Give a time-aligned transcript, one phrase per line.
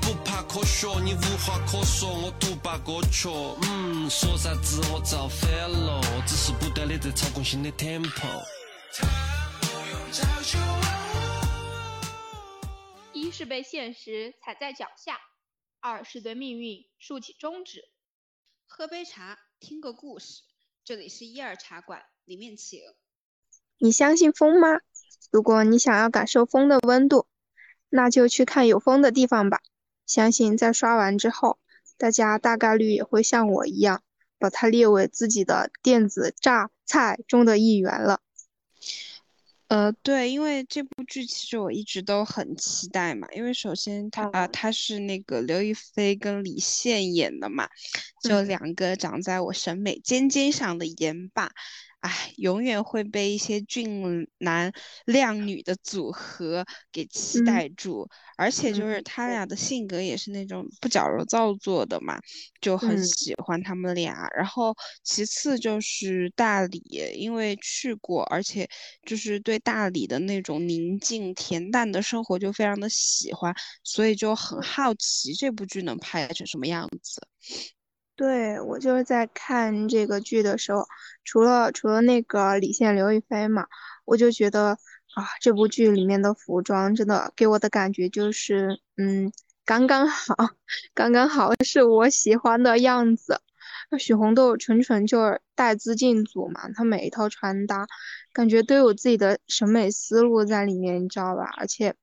[0.00, 3.28] 不怕科学，你无话可说，我独霸歌曲。
[3.62, 8.44] 嗯，说啥子我造反了，只是不断的在操控新的 tempo。
[13.12, 15.18] 一是被现实踩在脚下，
[15.80, 17.82] 二是对命运竖起中指。
[18.66, 20.42] 喝杯茶，听个故事。
[20.84, 22.80] 这里是一二茶馆，里面请。
[23.78, 24.80] 你相信风吗？
[25.30, 27.26] 如果你想要感受风的温度，
[27.88, 29.60] 那就去看有风的地方吧。
[30.06, 31.58] 相信在刷完之后，
[31.98, 34.02] 大家大概率也会像我一样，
[34.38, 38.20] 把它列为自己的电子榨菜中的一员了。
[39.68, 47.68] 呃，对，因为这部剧其实我一直都很期待嘛，因为首先他啊，他是那个刘亦菲跟李现演的嘛，
[48.22, 51.50] 就两个长在我审美尖尖上的颜霸。
[52.00, 54.72] 哎，永远会被一些俊男
[55.06, 62.20] 靓女的组合给期待住，而且就是他俩的性格也是那种不矫揉造作的嘛，
[62.60, 64.28] 就很喜欢他们俩。
[64.36, 66.80] 然后其次就是大理，
[67.16, 68.68] 因为去过，而且
[69.04, 77.20] 就是对大理的那种宁静恬淡的生活就非常的喜欢，所以就很好奇这部剧能拍成什么样子。
[78.16, 80.86] 对我就是在看这个剧的时候，
[81.22, 83.66] 除了除了那个李现、刘亦菲嘛，
[84.06, 84.78] 我就觉得
[85.14, 89.30] 啊，这部剧里面的服装真的给我的感觉就是，嗯，
[89.66, 90.34] 刚刚好，
[90.94, 93.40] 刚刚好是我喜欢的样子。
[93.90, 97.86] 那许红豆纯纯就是带资进组嘛，她每一套穿搭
[98.36, 101.50] 感觉都有自己的审美思路在里面，你知道吧？
[101.56, 101.94] 而且。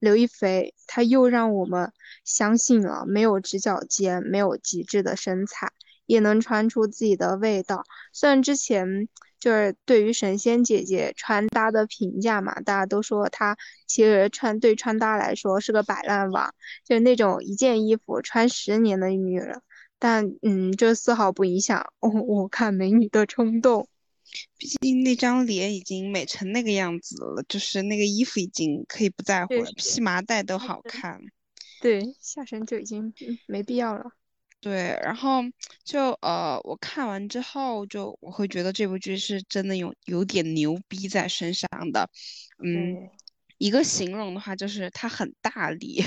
[0.00, 1.92] 刘亦菲，她又让我们
[2.24, 5.72] 相信了，没有直角肩，没有极致的身材，
[6.06, 7.82] 也能穿出自己的味道。
[8.12, 9.08] 虽然之前
[9.40, 13.56] 就是对于神仙姐姐穿搭的评价嘛，大家都说她
[13.88, 19.62] 其实穿对穿搭来说是个摆烂王，就是那种一件衣服穿十年的女人。
[19.98, 23.88] 但嗯，这丝毫不影响 我我看美女的冲动。
[24.56, 31.20] 毕竟那张脸已经美成那个样子了，就是那个衣服已经可以不在乎了，披麻戴都好看。
[31.80, 33.14] 对，下身就已经
[33.46, 34.10] 没必要了。
[34.60, 35.42] 对，然后
[35.84, 42.10] 就呃，我看完之后就我会觉得这部剧是真的有有点牛逼在身上的。
[42.64, 43.08] 嗯，
[43.58, 46.04] 一个形容的话就是它很大力。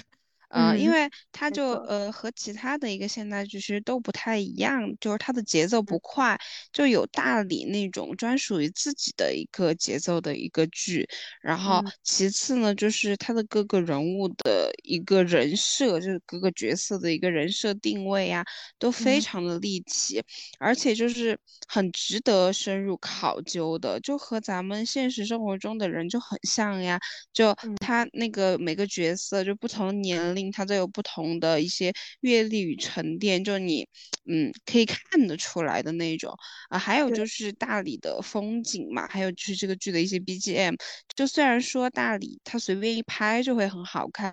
[0.51, 6.38] 呃，因为它就呃和其他的一个现代剧其实都不太一样，就是它的节奏不快，
[6.73, 11.07] 就有大理那种专属于自己的一个节奏的一个剧。
[11.41, 18.44] 然后其次呢，就是它的各个人物的一个人设，就是各个角色的一个人设定位啊，
[18.78, 20.22] 都非常的立体，
[20.59, 27.00] 而且就是很值得深入考究的，就和咱们现实生活中的人就很像呀。
[27.31, 30.41] 就他那个每个角色就不同年龄。
[30.50, 31.91] 它都有不同的一些
[32.22, 33.85] 阅历与沉淀，就你，
[34.25, 36.34] 嗯，可以看得出来的那种
[36.69, 36.79] 啊。
[36.79, 40.75] 还有就是大理的风景嘛，还有就是这个剧的一些 BGM。
[41.13, 44.31] 就虽然说大理它随便一拍就会很好看，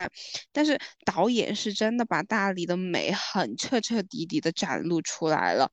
[0.53, 5.69] 但是导演是真的把大理的美很彻彻底底的展露出来了。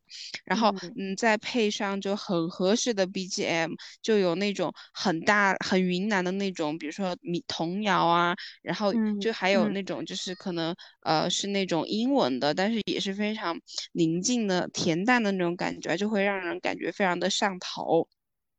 [0.45, 10.24] 然后，嗯，再配上就很合适的 BGM，就有那种很大很云南的那种，比如说民童谣啊，然后就还有那种就是。
[10.25, 13.59] 是可能呃是那种英文的，但是也是非常
[13.91, 18.07] 宁静的、恬淡的那种感觉，就会让人感觉非常的上头。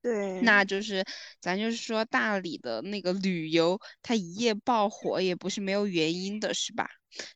[0.03, 1.05] 对，那就是
[1.41, 6.89] 咱就是说大理的那个旅游，它一夜爆火也不是没有原因的，是吧？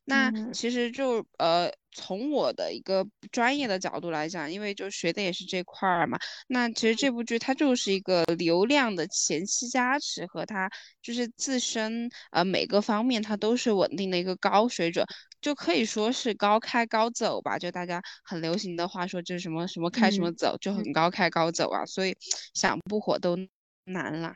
[0.05, 6.19] 那其实就呃，从我的一个专业的角度来讲，因为就学的也是这块儿嘛，
[6.49, 10.71] 那其实这部剧它就是一个流量的前期加持，和它
[11.03, 15.05] 就是自身呃每个方面它都是稳定的一个高水准，
[15.41, 17.59] 就可以说是高开高走吧。
[17.59, 22.17] 就大家很流行的话说，就是什么什么开什么走，就很高开高走啊，所以
[22.55, 23.37] 想不火都
[23.85, 24.35] 难了。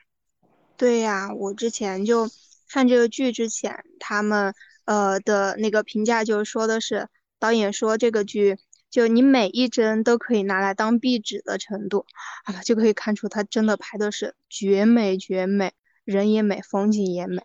[0.77, 2.29] 对呀，我之前就
[2.69, 4.55] 看这个剧之前，他们。
[4.85, 7.09] 呃的那个评价就是说的是
[7.39, 8.59] 导演说这个剧
[8.91, 12.07] 就你每一帧都可以拿来当壁纸的程度
[12.45, 15.73] 啊，就可以看出他真的拍的是绝美绝美，
[16.05, 17.43] 人也美，风景也美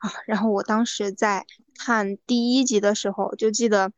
[0.00, 0.12] 啊。
[0.26, 1.46] 然后我当时在
[1.78, 3.92] 看第一集的时候就记得。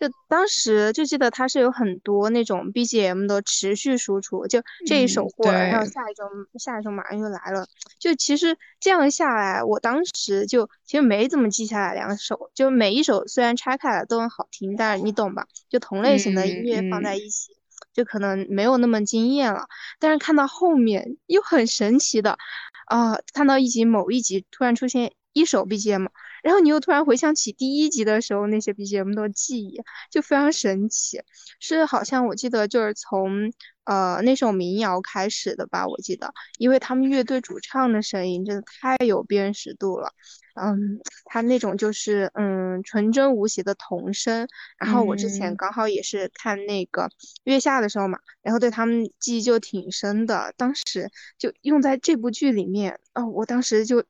[0.00, 6.24] 就当时就记得它是有很多那种 BGM 的持续输出，就这一首过了，然后下一首
[6.58, 7.66] 下一首马上就来了。
[7.98, 15.46] 就其实这样下来，我当时就其实没怎么记下来两首，就每一首虽然拆开来都很好听，但是你懂吧？
[15.68, 17.54] 就同类型的音乐放在一起，
[17.92, 19.66] 就可能没有那么惊艳了。
[19.98, 22.38] 但是看到后面又很神奇的，
[22.86, 26.06] 啊，看到一集某一集突然出现一首 BGM。
[26.42, 31.20] 然后你又突然回想起第一集的时候那些 BGM 的记忆，就非常神奇。
[31.60, 33.52] 是好像我记得就是从
[33.84, 40.12] 呃那首民谣开始的吧，我记得，因为他们乐队主唱的声音真的太有辨识度了。
[40.54, 44.48] 嗯，他那种就是嗯纯真无邪的童声。
[44.78, 47.08] 然后我之前刚好也是看那个
[47.44, 50.52] 月下的时候嘛，然后对他们记忆就挺深的。
[50.56, 54.04] 当时就用在这部剧里面，哦，我当时就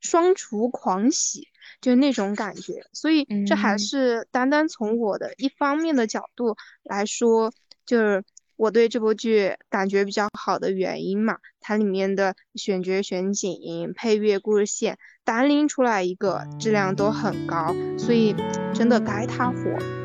[0.00, 1.48] 双厨狂喜，
[1.80, 2.84] 就那种感觉。
[2.92, 7.52] 所以这还是单单从我的一方面的角度来说，
[7.86, 8.24] 就是
[8.56, 11.38] 我对这部剧感觉比较好的原因嘛。
[11.60, 14.98] 它里面的选角、选景、配乐、故事线。
[15.22, 18.34] 单拎出来一个，质量都很高，所以
[18.74, 19.99] 真的该它火。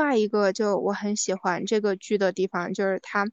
[0.00, 3.26] 外一个就我很喜欢这个剧的地方，就是它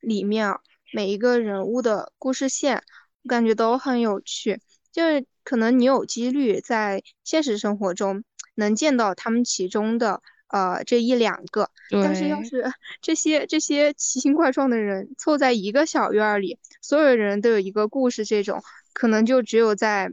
[0.00, 0.54] 里面
[0.92, 2.82] 每一个人物的故事线，
[3.22, 4.60] 我感觉都很有趣。
[4.90, 8.24] 就是可能你有几率在现实生活中
[8.56, 12.70] 能见到他们其中的呃这一两个，但是要是
[13.00, 18.62] 这些这些奇形怪状的人凑在一个小院里，所有人都有一个故事，这种
[18.92, 20.12] 可能就只有在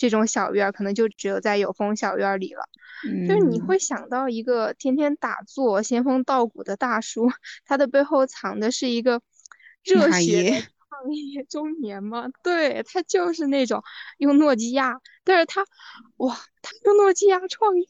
[0.00, 2.64] 这种小院，可能就只有在有风小院里了。
[3.28, 7.30] 就是你会想到一个天天打坐、仙风道骨的大叔，
[7.66, 9.20] 他的背后藏的是一个
[9.84, 12.28] 热血创业中年吗？
[12.42, 13.82] 对他就是那种
[14.16, 15.66] 用诺基亚，但是他
[16.16, 17.86] 哇，他用诺基亚创业，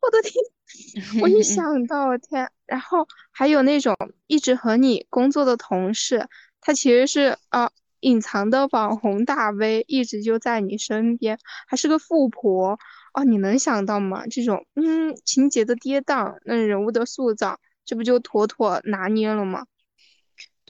[0.00, 0.34] 我的天！
[1.20, 3.96] 我一想到天，然后还有那种
[4.26, 6.28] 一直和你工作的同事，
[6.60, 7.70] 他其实是啊
[8.00, 11.38] 隐藏的网红大 V，一直就在你身边，
[11.68, 12.78] 还是个富婆。
[13.12, 14.26] 哦，你能想到吗？
[14.28, 19.66] 这种嗯情节的跌宕，那人物的塑造，这不就妥妥拿捏了吗？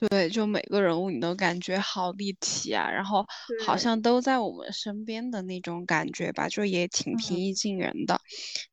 [0.09, 3.23] 对，就每个人物你都感觉好立体啊，然后
[3.55, 8.19] 好像都在我们身边的那种感觉吧，就也挺平易近人的。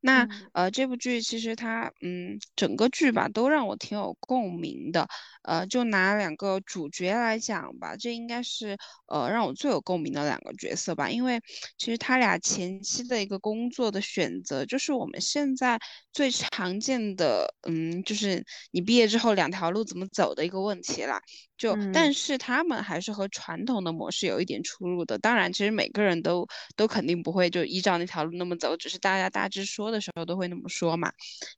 [0.00, 5.08] 那呃，这部剧其实它嗯，整个剧吧都让我挺有共鸣的。
[5.42, 8.76] 呃，就拿两个主角来讲吧，这应该是
[9.06, 11.40] 呃让我最有共鸣的两个角色吧，因为
[11.78, 15.80] 其实他俩前期的一个工作的选择，就是我们现在
[16.12, 21.17] 最常见的，嗯，就是你毕业之后两条路怎么走的一个问题啦。
[21.26, 25.18] that 就但是他们还是和传统的模式有一点出入的。
[25.18, 26.46] 当然，其实每个人都
[26.76, 31.12] 都肯定不会就依照那条路那么走，只是大家大致说的时候都会那么说嘛。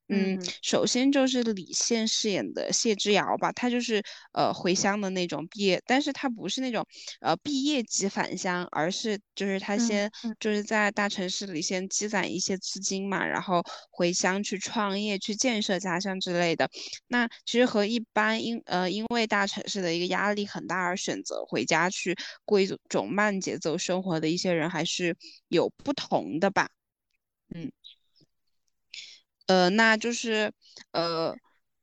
[0.09, 4.03] 嗯，首先就是李现饰演的谢之遥吧，他就是
[4.33, 6.85] 呃回乡的那种毕业，但是他不是那种
[7.21, 10.11] 呃毕业即返乡，而是就是他先
[10.41, 16.69] 就是在大城市里先积攒一些资金嘛，然后回乡去创业、去建设家乡之类的。
[17.07, 25.17] 那其实和一般因呃因为大城市的一个压力很大而选择回家去过一种慢节奏生活的一些人还是
[25.49, 26.69] 有不同的吧，
[27.55, 27.71] 嗯，
[29.47, 30.53] 呃，那就是
[30.93, 31.35] 呃，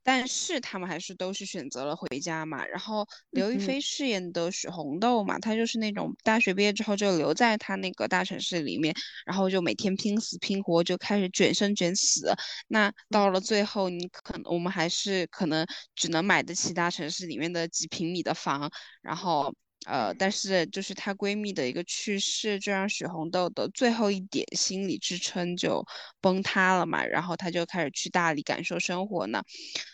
[0.07, 2.65] 但是他们还是都是选择了回家嘛。
[2.65, 8.95] 然后刘亦菲饰演的许红豆嘛，她就是那种大学毕业之后就留在她那个大城市里面，
[9.25, 12.33] 然后就每天拼死拼活就开始卷生卷死。
[12.69, 18.71] 那到了最后，你可能我们还是可能只能买得起大城市里面的几平米的房，
[19.01, 19.53] 然后。
[19.85, 25.85] 呃，但是就是她闺蜜的一个去世，就让许红豆的最后一点心理支撑就
[26.19, 29.41] 崩塌了嘛，然后她就开始去大理感受生活呢。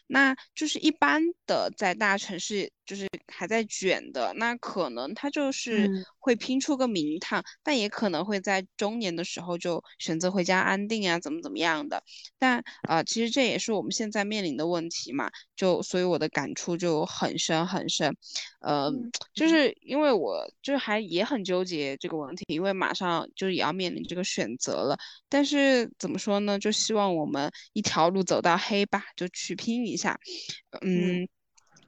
[0.08, 2.72] 那就是一般的在大城市。
[2.86, 12.04] 就是还在卷的，那可能他就是会拼出个名堂，但也可能会在中年的时候就选择回家安定啊，怎么怎么样的。
[12.38, 18.16] 但啊，其实这也是我们现在面临的问题嘛，就所以我的感触就很深很深。
[18.60, 18.92] 呃，
[19.34, 24.98] 就是因为我就是还也很纠结这个问题，因为马上就也要面临这个选择了。
[25.30, 26.60] 但是怎么说呢？
[26.60, 30.20] 就希望我们一条路走到黑吧，就去拼一下。
[30.82, 31.28] 嗯。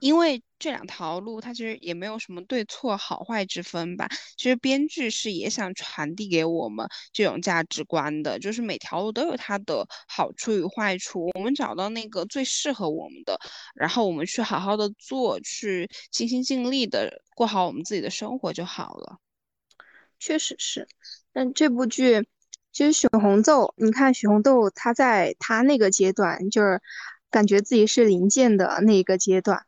[0.06, 4.08] 因为这两条路，它其实也没有什么对错好坏之分吧。
[4.38, 13.40] 其实编剧是也想传递给我们这种价值观的，就是每条路都有它的好处与坏处，我们找到那个最适合我们的，
[13.74, 19.18] 然后我们去好好的做，去尽心尽力的过好我们自己的生活就好了。
[20.20, 20.88] 确实是，
[21.34, 22.28] 但这部剧
[22.72, 26.80] 其实许红豆，你看许红豆，她在她那个阶段，就是
[27.32, 29.66] 感觉自己是零件的那一个阶段，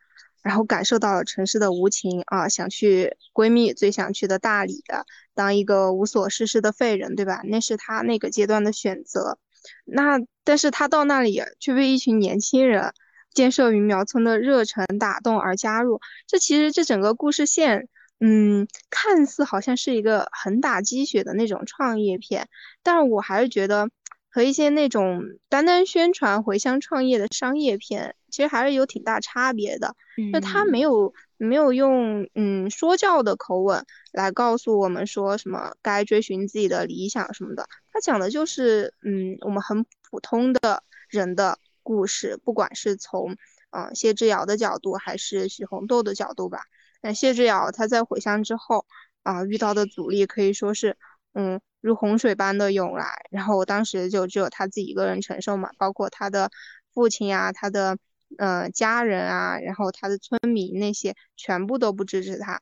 [0.47, 7.41] 然后感受到了城市的无情啊，想去闺蜜最想去的大理的，当一个无所事事的废人，对吧？
[7.43, 9.37] 那是他那个阶段的选择。
[9.83, 12.93] 那但是他到那里却被一群年轻人
[13.33, 17.89] 建设鱼苗村的热忱打动而加入，这其实这整个故事线。
[18.19, 22.47] 嗯，看似好像是一个很打鸡血的那种创业片，
[22.81, 23.89] 但是我还是觉得
[24.29, 29.95] 和一些那种单单宣传回乡创业的商业片，其实还是有挺大差别的。
[30.31, 43.37] 那他没有没有用嗯说教的口吻来告诉我们说什么该追寻自己的理想什么的，他讲的就是嗯我们很普通的人的故事，不管是从
[43.71, 46.61] 嗯谢之遥的角度还是许红豆的角度吧。
[47.01, 48.85] 那谢之遥他在回乡之后
[49.21, 50.97] 啊，遇到的阻力可以说是，
[51.37, 53.25] 嗯，如洪水般的涌来。
[53.29, 56.51] 然后我当时就只有他自己一个人承受嘛，包括他的
[56.93, 57.97] 父亲啊、他的
[58.37, 62.61] 呃家人啊，然后他的村民那些全部都不支持他。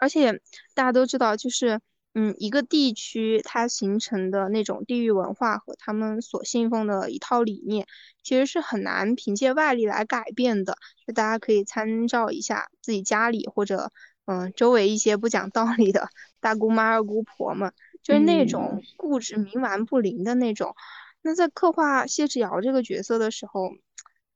[0.00, 0.40] 而且
[0.74, 1.80] 大家都知道，就是。
[2.18, 7.86] 嗯，一个地区它形成的那种地域文化和他们所信奉的一套理念，
[8.22, 10.78] 其实是很难凭借外力来改变的。
[11.06, 13.92] 就大家可以参照一下自己家里或者
[14.24, 16.08] 嗯周围一些不讲道理的
[16.40, 17.70] 大姑妈、二姑婆们，
[18.06, 20.76] 就是那种固执、冥顽不灵的那种。
[21.22, 23.72] 那在刻画谢志尧这个角色的时候，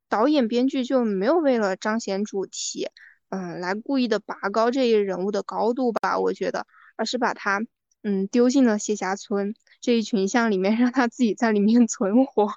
[0.09, 2.89] 导演、编剧就没有为了彰显主题，
[3.29, 6.19] 嗯，来故意的拔高这一人物的高度吧？
[6.19, 6.67] 我觉得。
[6.97, 7.61] 而是把他，
[8.03, 12.51] 嗯，丢进了谢家村这一群像里面， 让他自己在里面存活，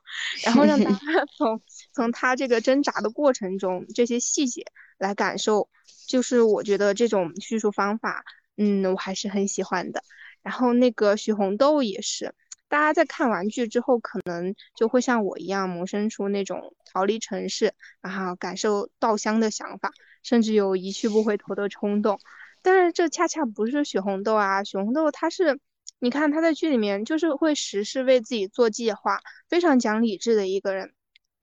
[0.45, 0.99] 然后让大家
[1.39, 4.67] 从从他这个挣扎的过程中这些细节
[4.99, 5.69] 来感受，
[6.09, 8.25] 就是我觉得这种叙述方法，
[8.57, 10.03] 嗯，我还是很喜欢的。
[10.45, 12.33] 然后那个许红豆也是，
[12.69, 19.91] 大家在看完剧之后，可能就会像我一样萌生出那种逃离城市，然后感受稻香的想法，
[20.23, 22.21] 甚至有一去不回头的冲动。
[22.63, 25.59] 但是这恰恰不是许红豆啊，许红豆他是，
[25.99, 30.93] 你看他在剧里面就是会时时为自己做计划，非常讲理智的一个人。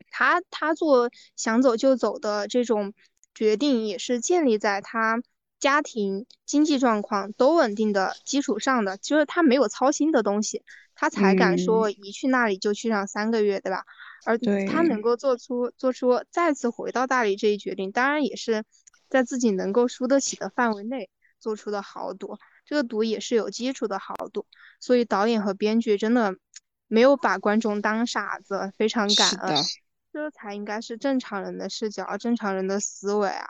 [0.10, 2.93] 他他做想走就走的这种
[3.34, 5.22] 决定，也是建立在他
[5.62, 13.86] 家庭经济状况都稳定的基础上的，就是他没有操心的东西，他才敢说一去那里就去上三个月，对吧？
[14.25, 14.38] 而
[14.68, 18.65] 他能够做出做出再次回到大理这一决定，当然也是。
[19.12, 24.46] 在自己能够输得起的范围内做出的豪赌，这个赌也是有基础的豪赌，
[24.80, 26.38] 所以导演和编剧真的
[26.88, 29.58] 没有把观众当傻子，非常感恩，
[30.13, 33.50] 这才应该是正常人的视角，正常人的思维啊。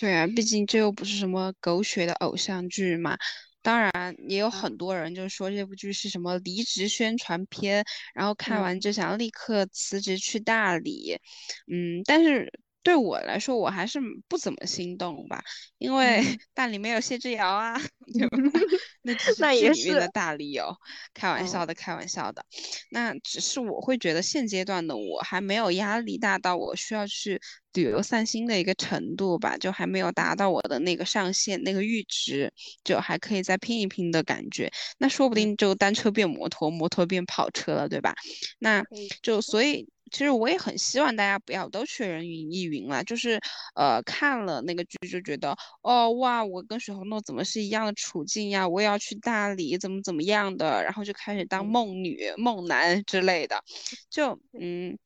[0.00, 3.18] 对啊，毕竟这又不是什么狗血的偶像剧嘛。
[3.62, 11.18] 当然，也有很多人就说这部剧是什么离职宣传片，然后看完就想立刻辞职去大理。
[11.66, 12.50] 嗯，但是。
[12.88, 15.44] 对我来说，我还是不怎么心动吧，
[15.76, 16.22] 因为
[16.54, 17.78] 大理没有谢之遥啊，
[18.18, 18.38] 对吧？
[19.02, 20.74] 那只是剧里面的大理有，
[21.12, 22.42] 开玩笑的，开玩笑的。
[22.90, 27.38] 那只是我会觉得现阶段的我还没有压力大到我需要去
[27.74, 32.50] 旅游散心的一个程度吧，就还没有达到我的那个上限，那个阈值，
[32.84, 34.72] 就还可以再拼一拼的感觉。
[34.96, 38.14] 那说不定就单车变摩托，摩托变跑车了，对吧？
[38.58, 38.82] 那
[39.20, 39.86] 就所以。
[40.10, 43.40] 其实我也很希望大家不要都去人云亦云了，就是
[43.74, 48.66] 呃看了那个剧就觉得哦哇，我跟许红豆怎么是一样的处境呀？
[48.68, 53.62] 我也要去大理，怎么怎么样的，然后就开始当梦女、梦男之类的。
[54.10, 54.98] 就 嗯，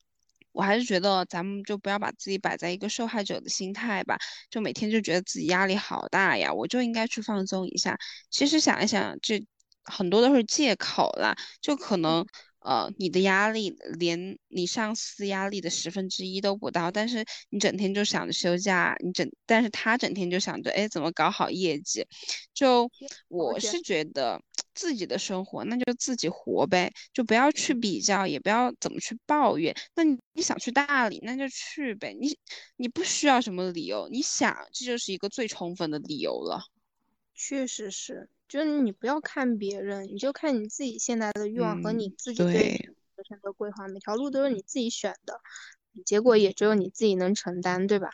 [0.51, 4.17] 我还是觉得咱们就不要把自己摆在一个受害者的心态吧，
[4.49, 7.97] 就每天就觉得自己压力好大呀，我就应该去放松一下。
[8.29, 9.43] 其实想一想，这
[9.83, 12.25] 很多都是借口啦，就可能。
[12.63, 22.05] 呃，你的压力连你上司压力的十分之一都不到，但是你整天就想着休假，你整，但是他整天就想着，哎，怎么搞好业绩？
[22.53, 22.89] 就
[23.27, 24.41] 我是觉得
[24.73, 29.75] 自己的生活那就自己活呗，就不要去比较，也不要怎么去抱怨。
[29.95, 32.37] 那你你想去大理，那就去呗，你
[32.77, 36.61] 你不需要什么理由，你想，这就是一个最充分的理由了。
[37.35, 38.29] 确实是。
[38.53, 42.53] 就是你不要看别人，你就看你自己现在的欲望和你自己对
[43.15, 45.41] 人生的规划，每条路都是你自己选的，
[46.05, 48.11] 结果也只有你自己能承担，对吧？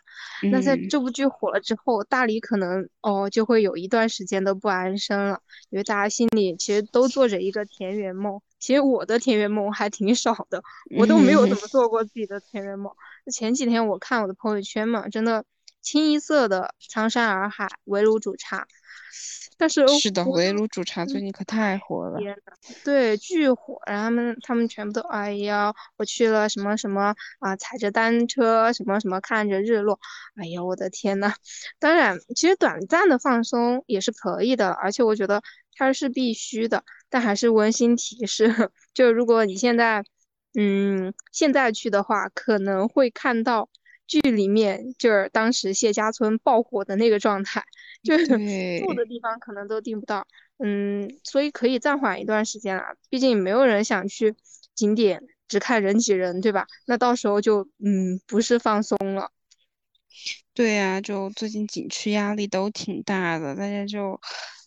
[0.50, 8.40] 那在这部剧火了之后，大理可能哦就会有一段时间的不安生了，因为大家心里其实都做着一个田园梦。
[8.58, 10.62] 其实我的田园梦还挺少的，
[10.96, 12.90] 我都没有怎么做过自己的田园梦。
[13.30, 15.44] 前几天我看我的朋友圈嘛，真的
[15.82, 18.66] 清一色的苍山洱海，围炉煮茶。
[19.58, 22.18] 但是是的，围炉煮茶最近可太火了，
[22.82, 23.78] 对，巨火。
[23.86, 30.00] 然后他们他们全部都，哎呀，我去了什么什么啊，踩着单车，什么什么看着日落，
[30.40, 31.34] 哎呀，我的天呐。
[31.78, 35.42] 当然，其实短暂的放松也是可以的，而且我觉得
[35.74, 36.82] 它是必须的。
[37.10, 38.46] 但还是温馨提示，
[38.94, 40.02] 就如果你现在，
[40.54, 43.68] 嗯，现在去的话，可能会看到
[44.10, 47.62] 剧里面就是当时谢家村爆火的那个状态。
[48.02, 50.26] 就是住的地方可能都订不到，
[50.56, 52.94] 嗯，所以可以暂缓一段时间啦。
[53.10, 54.34] 毕竟没有人想去
[54.74, 56.66] 景点只看人挤人，对吧？
[56.86, 59.30] 那到时候就嗯不是放松了。
[60.54, 64.18] 对呀，就最近景区压力都挺大的，大家就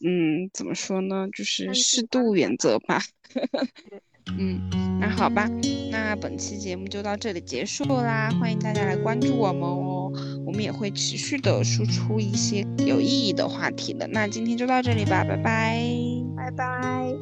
[0.05, 1.27] 嗯怎么说呢？
[1.35, 3.01] 就是适度原则吧。
[4.37, 4.59] 嗯，
[4.99, 5.47] 那好吧，
[5.91, 10.11] 那本期节目就到这里结束啦，欢迎大家来关注我们哦，
[10.45, 14.07] 我们也会持续的输出一些有意义的话题的。
[14.07, 15.83] 那今天就到这里吧，拜拜，
[16.35, 17.13] 拜拜。